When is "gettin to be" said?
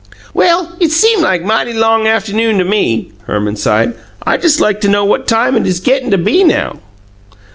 5.79-6.43